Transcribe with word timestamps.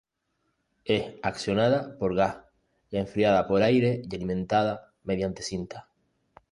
Es 0.83 1.13
accionada 1.21 1.95
por 1.99 2.15
gas, 2.15 2.37
enfriada 2.89 3.47
por 3.47 3.61
aire 3.61 4.01
y 4.09 4.15
alimentada 4.15 4.95
mediante 5.03 5.43
cinta. 5.43 5.89